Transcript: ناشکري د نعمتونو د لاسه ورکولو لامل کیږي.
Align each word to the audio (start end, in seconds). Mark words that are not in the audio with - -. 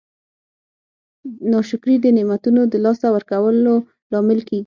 ناشکري 1.51 1.95
د 2.01 2.05
نعمتونو 2.17 2.61
د 2.67 2.75
لاسه 2.85 3.07
ورکولو 3.15 3.73
لامل 4.11 4.39
کیږي. 4.49 4.59